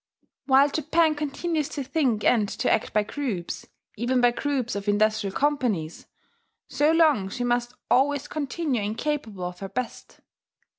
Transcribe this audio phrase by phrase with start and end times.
[0.47, 5.35] While Japan continues to think and to act by groups, even by groups of industrial
[5.35, 6.07] companies,
[6.67, 10.21] so long she must always continue incapable of her best.